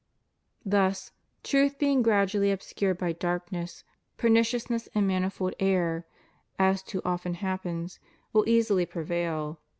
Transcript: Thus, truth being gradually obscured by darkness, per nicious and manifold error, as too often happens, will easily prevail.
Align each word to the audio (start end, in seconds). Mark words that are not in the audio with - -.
Thus, 0.65 1.11
truth 1.43 1.77
being 1.77 2.01
gradually 2.01 2.51
obscured 2.51 2.97
by 2.97 3.11
darkness, 3.13 3.83
per 4.17 4.29
nicious 4.29 4.87
and 4.95 5.07
manifold 5.07 5.53
error, 5.59 6.07
as 6.57 6.81
too 6.81 7.03
often 7.05 7.35
happens, 7.35 7.99
will 8.33 8.49
easily 8.49 8.87
prevail. 8.87 9.59